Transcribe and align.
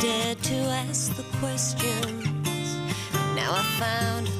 dared 0.00 0.42
to 0.42 0.54
ask 0.54 1.14
the 1.16 1.24
questions. 1.40 2.24
Now 3.36 3.52
I 3.52 3.62
found 3.78 4.39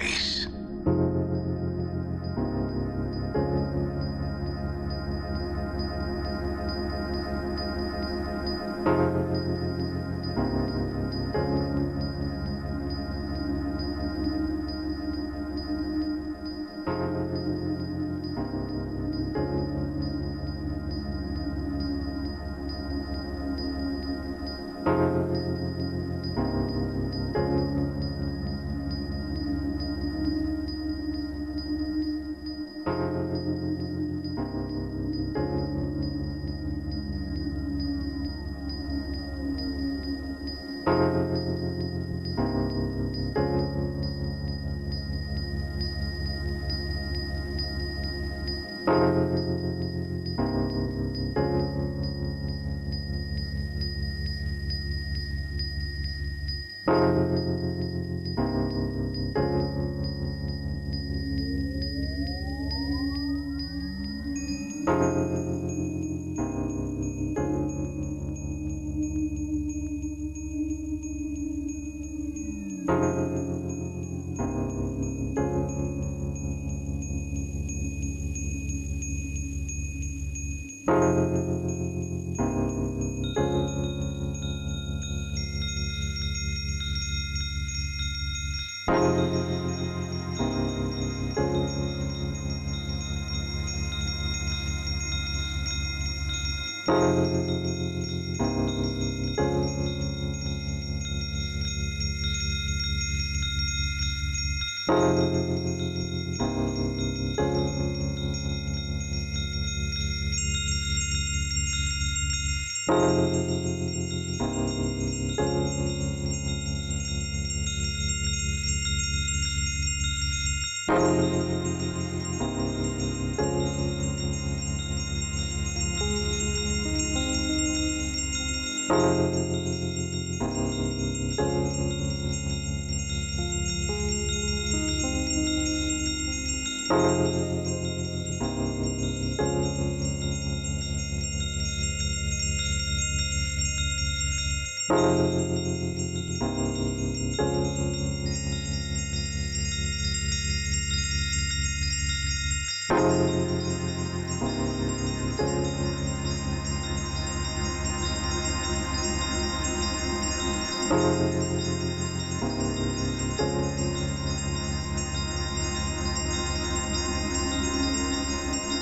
eyes. 0.00 0.29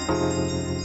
Climax 0.09 0.78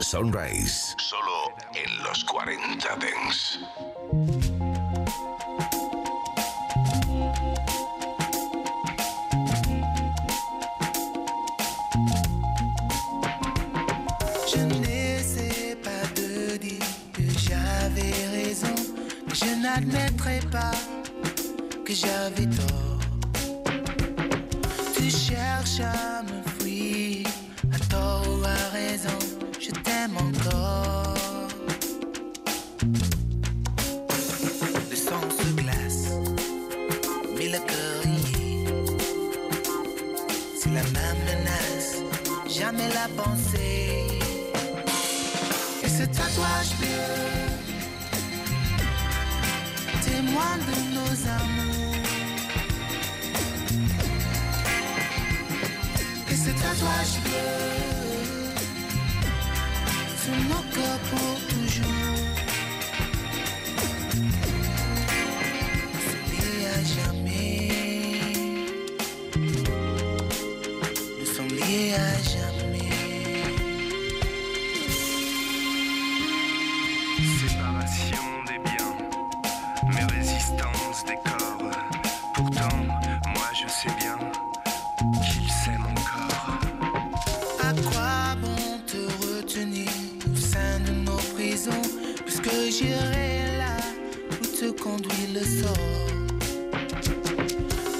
Sunrise. 0.00 0.94
Solo 0.98 1.52
en 1.72 2.02
los 2.02 2.24
40 2.24 2.96
Dance. 3.00 3.58
Je 14.46 14.58
ne 14.58 15.22
sais 15.22 15.76
pas 15.82 16.06
te 16.14 16.56
dire 16.58 16.84
que 17.12 17.22
j'avais 17.38 18.12
raison, 18.32 18.74
mais 19.26 19.34
je 19.34 19.54
n'admettrai 19.62 20.40
pas 20.50 20.72
que 21.84 21.94
j'avais 21.94 22.46
tort. 22.46 22.97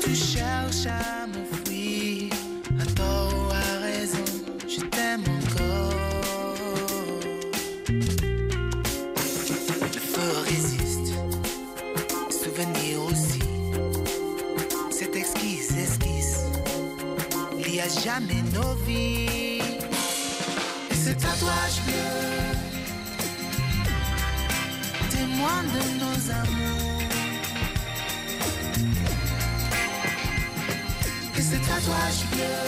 Tu 0.09 0.15
cherches 0.15 0.87
à 0.87 1.27
me 1.27 1.45
fuir, 1.67 2.33
à 2.81 2.87
tort 2.93 3.31
ou 3.35 3.53
à 3.53 3.79
raison, 3.83 4.25
je 4.67 4.81
t'aime 4.87 5.23
encore 5.39 5.95
Le 9.93 10.01
feu 10.01 10.31
résiste, 10.47 11.13
souvenir 12.31 13.03
aussi 13.03 13.43
Cette 14.91 15.15
exquise 15.15 15.77
esquisse 15.77 16.45
il 17.59 17.75
y 17.75 17.81
a 17.81 17.89
jamais 17.89 18.43
nos 18.55 18.75
vies. 18.87 19.61
Et 20.91 20.95
ce 20.95 21.11
tatouage 21.11 21.83
bleu, 21.85 22.55
témoin 25.11 25.63
de 25.65 25.83
nos 26.01 26.31
amours. 26.31 26.88
Tatouage 31.79 32.25
bleu, 32.33 32.59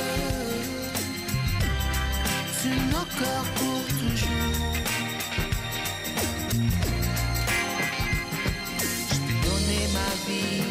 sur 2.60 2.78
nos 2.92 3.06
corps 3.18 3.50
pour 3.56 3.82
toujours. 3.98 4.74
Je 9.08 9.16
t'ai 9.26 9.36
donné 9.46 9.80
ma 9.98 10.10
vie. 10.26 10.70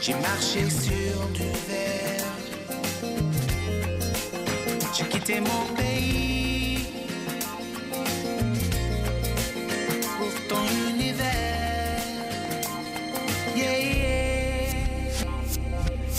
J'ai 0.00 0.14
marché 0.14 0.62
sur 0.70 1.16
du 1.32 1.48
verre. 1.68 2.34
J'ai 4.96 5.06
quitté 5.06 5.40
mon 5.40 5.64
pays 5.74 6.33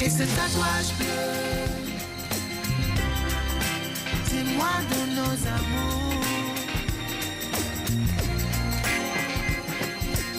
Et 0.05 0.09
ce 0.09 0.21
tatouage 0.21 0.93
bleu, 0.99 1.07
témoin 4.29 4.77
de 4.91 4.99
nos 5.15 5.35
amours. 5.57 6.21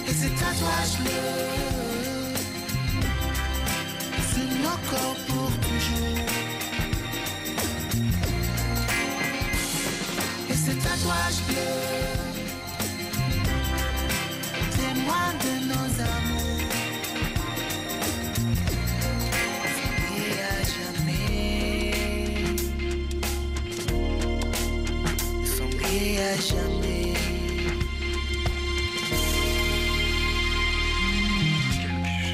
Et 0.06 0.12
ce 0.12 0.28
tatouage 0.38 0.94
bleu 1.00 1.32
sur 4.30 4.48
nos 4.62 4.78
corps 4.88 5.20
pour 5.26 5.50
toujours. 5.66 6.28
Et 10.48 10.54
ce 10.54 10.70
tatouage 10.70 11.40
bleu, 11.48 11.72
témoin 14.76 15.28
de 15.42 15.55
Quelque 26.36 26.52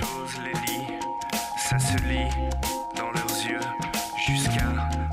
chose 0.01 0.41
les 0.43 0.59
lie, 0.67 0.87
ça 1.57 1.79
se 1.79 1.97
lit 2.09 2.29
dans 2.97 3.13
leurs 3.13 3.47
yeux 3.47 3.61
jusqu'à 4.17 4.73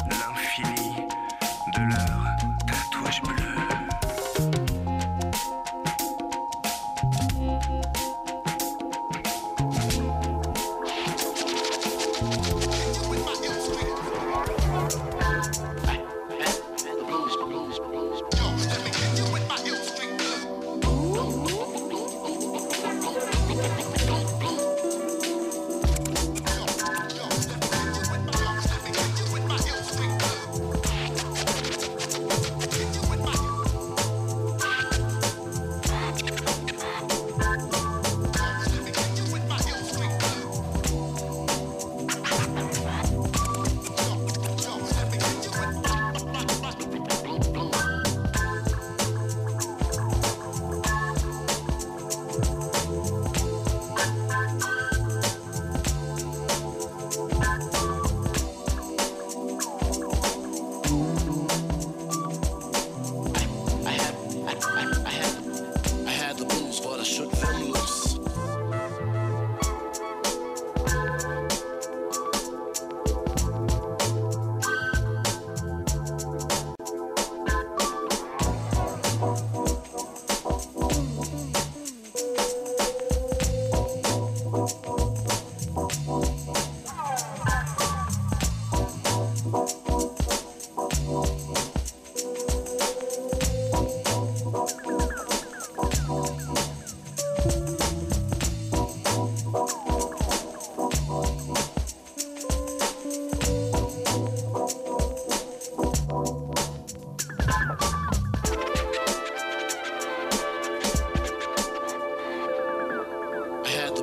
l'infini 0.10 0.96
de 1.76 1.82
leur 1.82 2.09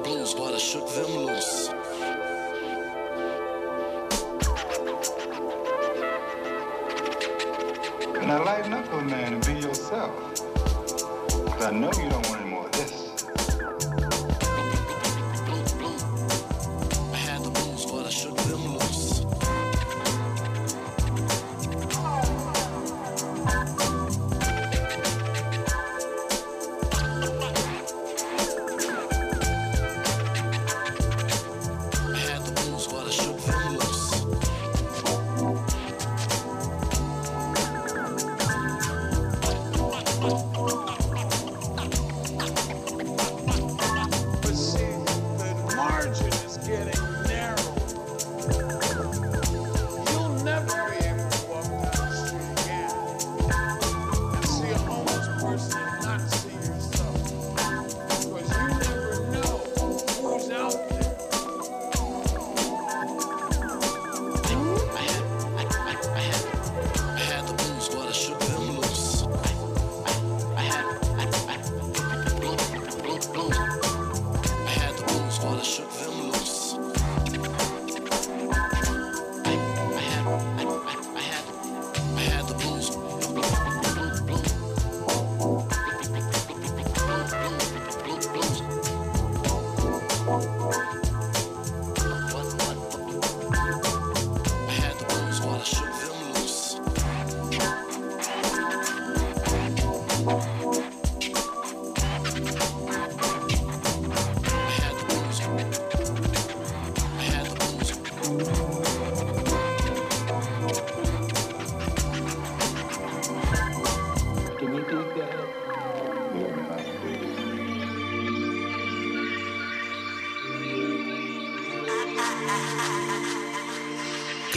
blues, 0.07 0.35
but 0.35 0.55
I 0.55 0.59
shook 0.59 0.89
them 0.91 1.11
loose. 1.17 1.69
Now 8.25 8.45
lighten 8.45 8.73
up 8.73 8.93
with 8.93 9.05
man 9.05 9.35
and 9.35 9.47
be 9.47 9.55
yourself. 9.55 10.15
Cause 11.47 11.65
I 11.65 11.71
know 11.73 11.91
you 11.93 12.09
don't 12.09 12.29
want 12.29 12.41
to 12.41 12.46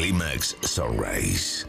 Clímax 0.09 0.55
Sunrise. 0.65 1.68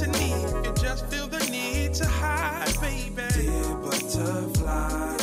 To 0.00 0.06
need, 0.12 0.64
you 0.64 0.72
just 0.80 1.04
feel 1.08 1.26
the 1.26 1.38
need 1.50 1.92
to 1.92 2.06
hide, 2.06 2.72
baby. 2.80 3.22
Dear 3.34 3.74
butterfly, 3.84 5.16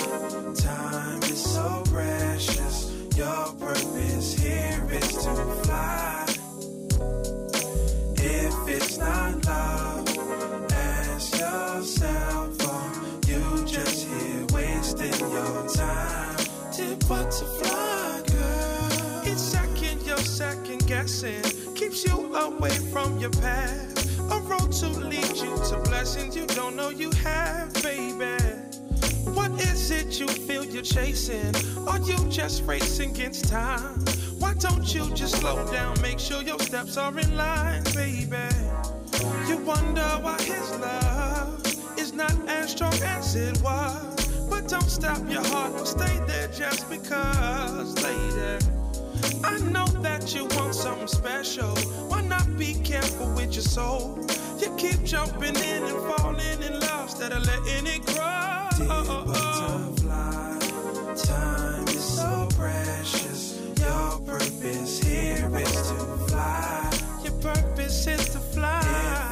time 0.53 1.23
is 1.23 1.43
so 1.43 1.83
precious. 1.89 2.93
Your 3.15 3.53
purpose 3.53 4.37
here 4.37 4.87
is 4.91 5.13
to 5.23 5.33
fly. 5.63 6.25
If 8.17 8.55
it's 8.67 8.99
not 8.99 9.43
love, 9.47 10.71
ask 10.71 11.39
yourself, 11.39 12.69
are 12.69 12.93
you 13.25 13.65
just 13.65 14.07
here 14.07 14.45
wasting 14.53 15.19
your 15.31 15.67
time? 15.73 16.37
Dear 16.75 16.95
butterfly 17.09 18.21
girl, 18.27 19.21
it's 19.23 19.41
second 19.41 20.05
you're 20.05 20.17
second 20.17 20.85
guessing, 20.85 21.41
keeps 21.73 22.05
you 22.05 22.35
away 22.35 22.77
from 22.91 23.17
your 23.17 23.31
path. 23.31 23.86
Road 24.47 24.71
to 24.71 24.87
lead 24.87 25.35
you 25.37 25.57
to 25.69 25.81
blessings 25.89 26.35
you 26.35 26.45
don't 26.47 26.75
know 26.75 26.89
you 26.89 27.11
have, 27.23 27.73
baby. 27.83 28.37
What 29.33 29.51
is 29.59 29.91
it 29.91 30.19
you 30.19 30.27
feel 30.27 30.63
you're 30.63 30.83
chasing? 30.83 31.53
Are 31.85 31.99
you 31.99 32.17
just 32.29 32.63
racing 32.63 33.11
against 33.11 33.49
time? 33.49 33.99
Why 34.39 34.53
don't 34.53 34.93
you 34.93 35.13
just 35.13 35.35
slow 35.35 35.69
down? 35.71 35.99
Make 36.01 36.19
sure 36.19 36.41
your 36.41 36.59
steps 36.59 36.95
are 36.95 37.17
in 37.19 37.35
line, 37.35 37.83
baby. 37.93 38.47
You 39.47 39.57
wonder 39.57 40.07
why 40.21 40.37
his 40.41 40.71
love 40.79 41.65
is 41.97 42.13
not 42.13 42.35
as 42.47 42.71
strong 42.71 42.93
as 43.03 43.35
it 43.35 43.61
was. 43.61 44.47
But 44.49 44.69
don't 44.69 44.89
stop 44.89 45.19
your 45.29 45.43
heart, 45.47 45.75
don't 45.75 45.87
stay 45.87 46.19
there 46.25 46.47
just 46.47 46.89
because, 46.89 48.01
lady. 48.01 48.76
I 49.43 49.57
know 49.59 49.85
that 50.01 50.33
you 50.33 50.45
want 50.55 50.73
something 50.75 51.07
special. 51.07 51.69
Why 52.09 52.21
not 52.21 52.57
be 52.57 52.73
careful 52.83 53.29
with 53.33 53.53
your 53.53 53.63
soul? 53.63 54.17
You 54.59 54.75
keep 54.77 55.03
jumping 55.03 55.55
in 55.55 55.83
and 55.83 55.99
falling 56.15 56.61
in 56.63 56.79
love 56.79 57.03
instead 57.03 57.31
of 57.31 57.45
letting 57.45 57.87
it 57.87 58.05
grow. 58.05 58.67
butterfly, 59.25 60.59
time 61.15 61.87
is 61.87 62.03
so 62.03 62.47
precious. 62.57 63.59
Your 63.79 64.19
purpose 64.25 64.99
here 64.99 65.49
is 65.57 65.71
to 65.89 65.95
fly. 66.27 66.91
Your 67.23 67.33
purpose 67.33 68.07
is 68.07 68.29
to 68.29 68.39
fly. 68.39 68.81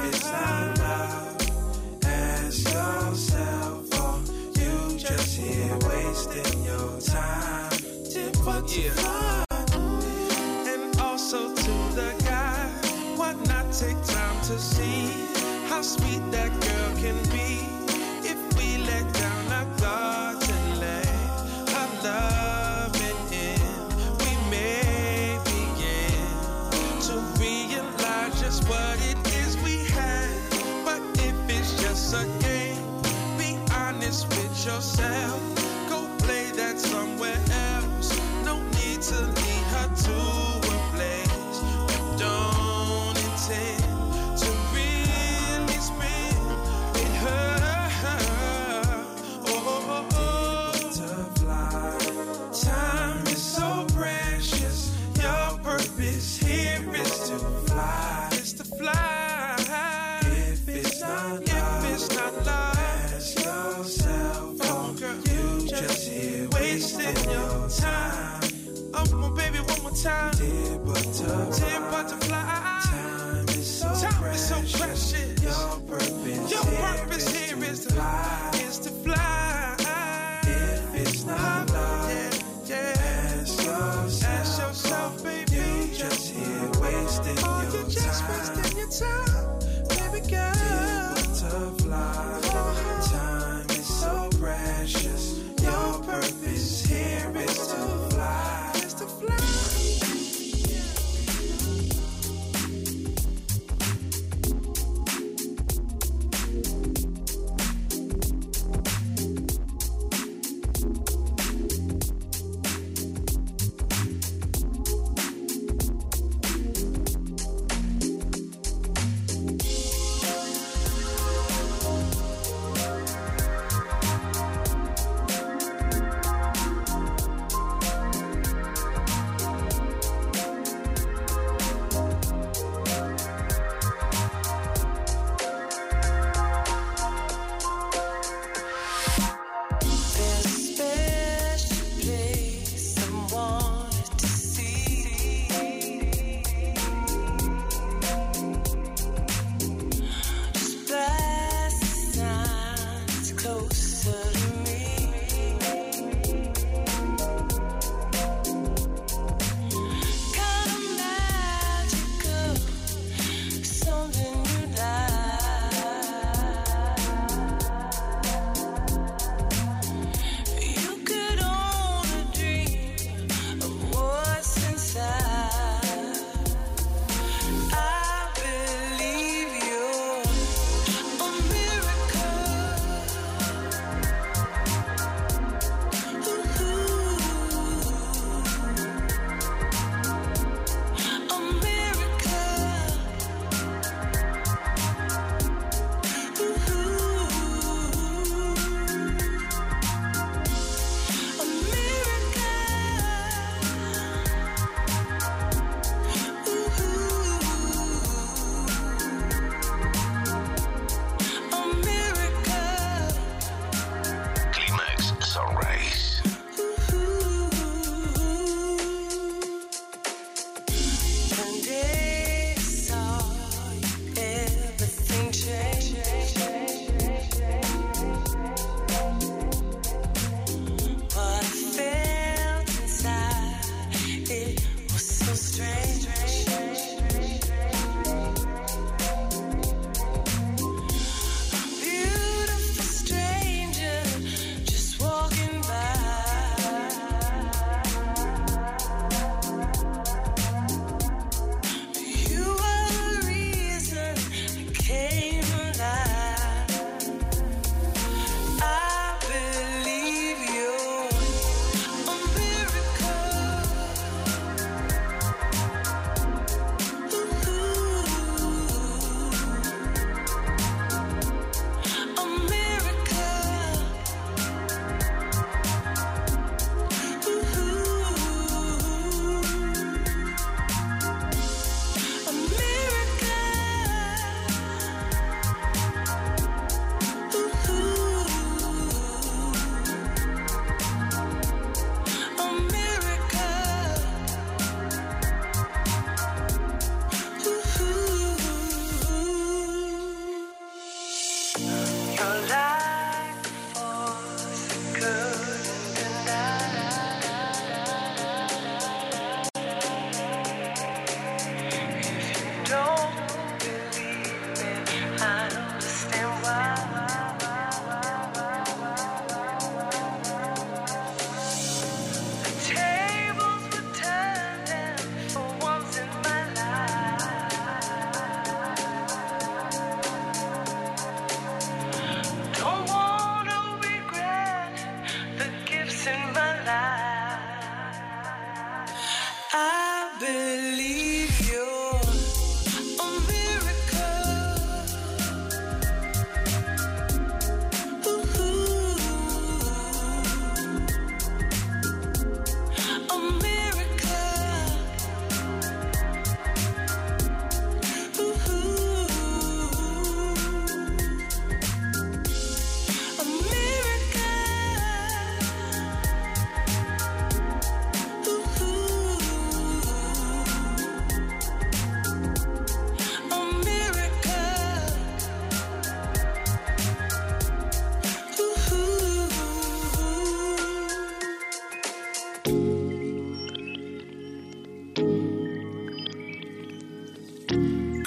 If 0.04 0.14
it's 0.14 0.26
not 0.26 0.78
love, 0.80 2.06
ask 2.06 2.74
yourself, 2.74 4.00
are 4.00 4.20
you 4.60 4.98
just 4.98 5.38
here 5.38 5.78
wasting 5.88 6.64
your 6.64 7.02
time? 7.02 7.72
Dear 8.12 8.32
butterfly. 8.44 9.16
And 9.16 9.25
sweet 15.86 16.32
that 16.32 16.50
girl 16.66 16.92
can 16.98 17.18
be 17.30 17.62
if 18.28 18.40
we 18.58 18.78
let 18.90 19.06
down 19.14 19.46
our 19.52 19.66
guards 19.80 20.50
and 20.50 20.80
let 20.80 21.08
our 21.80 21.90
love 22.04 22.96
in? 23.32 23.62
We 24.22 24.32
may 24.50 25.38
begin 25.46 26.26
to 27.08 27.16
realize 27.40 28.34
just 28.42 28.68
what 28.68 28.98
it 29.12 29.20
is 29.38 29.58
we 29.62 29.86
had. 29.94 30.34
But 30.84 31.02
if 31.20 31.36
it's 31.50 31.80
just 31.80 32.16
a 32.16 32.26
game, 32.40 33.02
be 33.38 33.60
honest 33.72 34.28
with 34.30 34.66
yourself. 34.66 35.45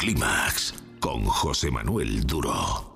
Clímax 0.08 0.72
con 1.00 1.26
José 1.26 1.70
Manuel 1.70 2.26
Duro. 2.26 2.87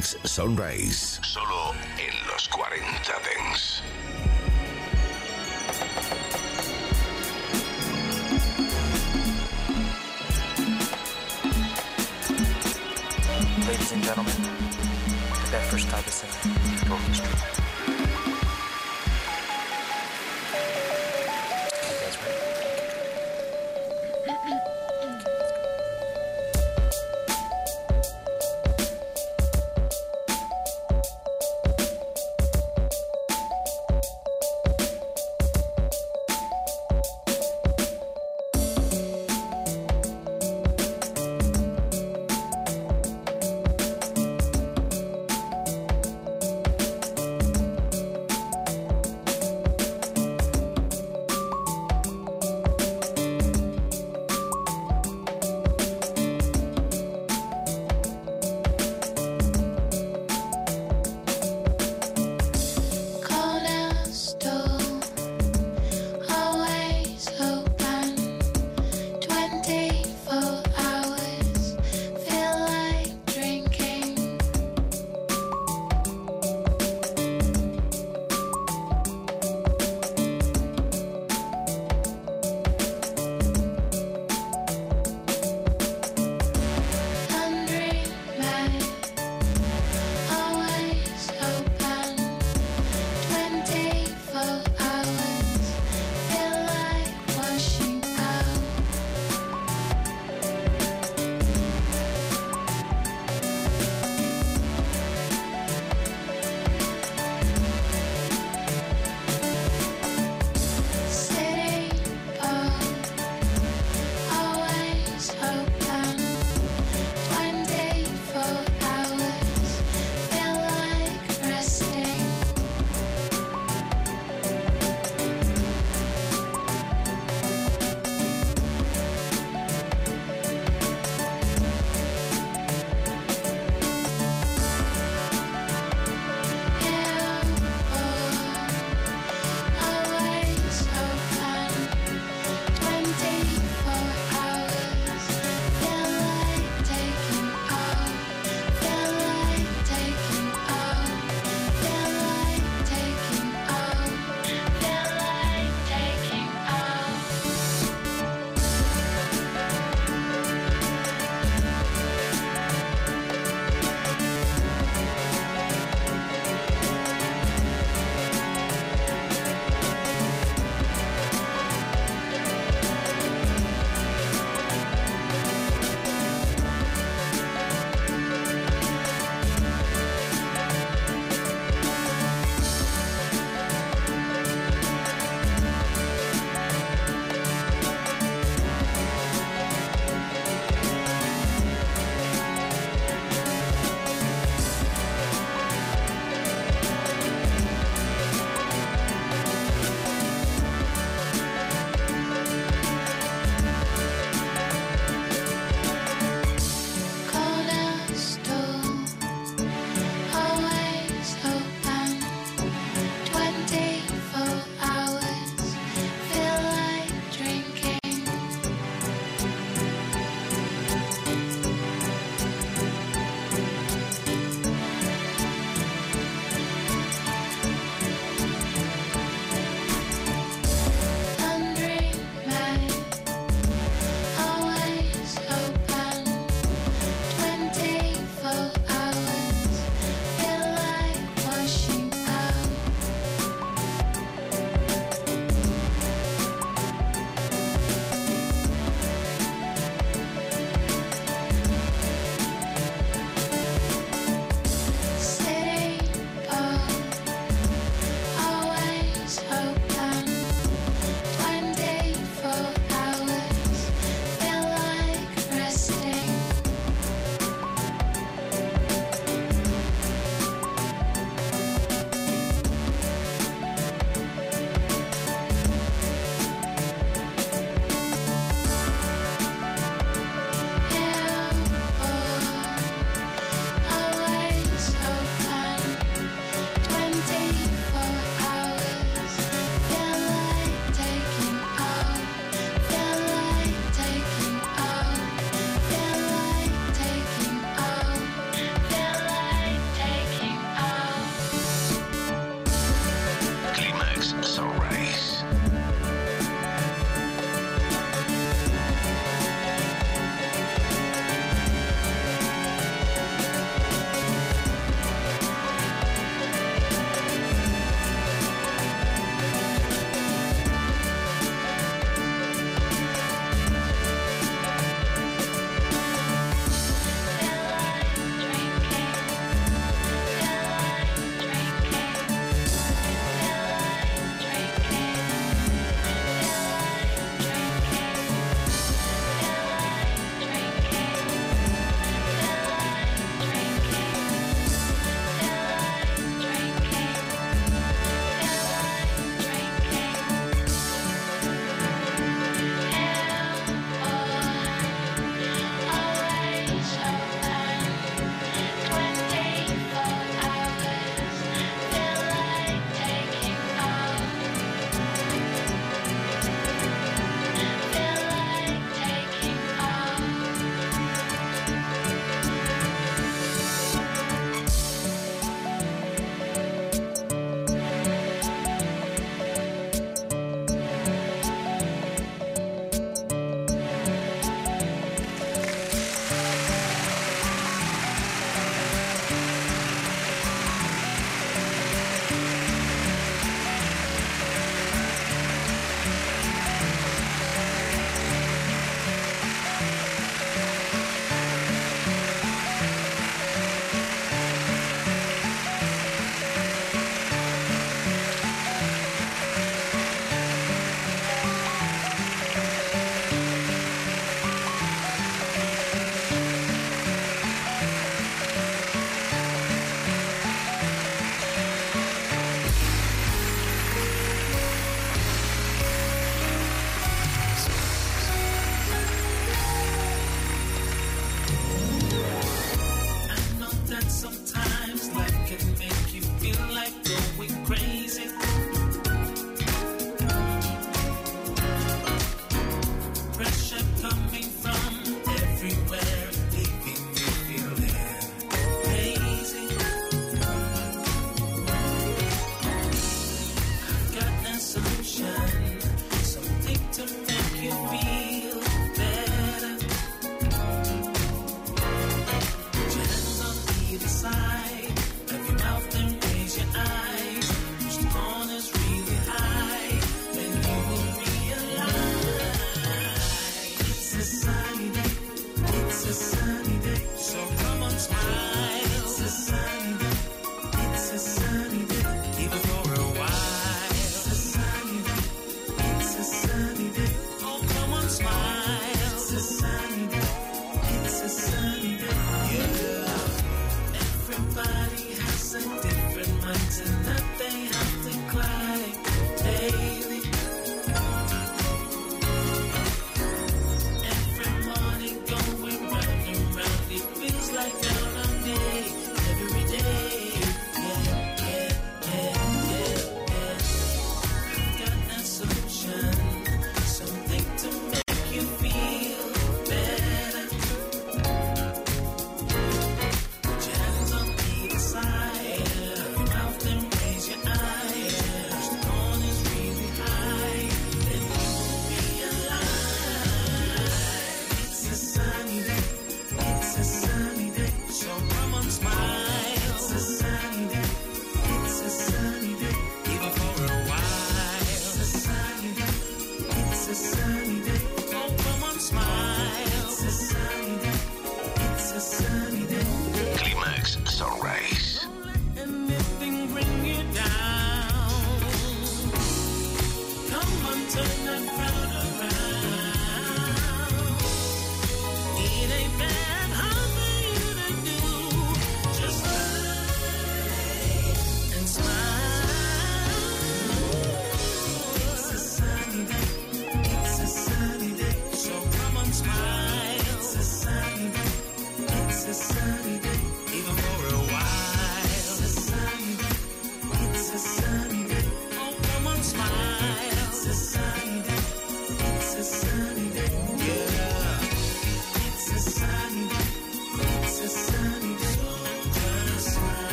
Clímax 0.00 0.16
Sunrise. 0.24 1.20
Solo 1.22 1.74
en 1.98 2.26
los 2.26 2.48
40 2.48 3.12
Dance. 3.22 3.82
Ladies 13.66 13.92
and 13.92 14.02
gentlemen, 14.02 14.32
that 15.50 15.62
first 15.70 15.88
time 15.90 16.02
to 16.02 16.10
sing 16.10 16.30
Golden 16.88 17.14
Street. 17.14 17.49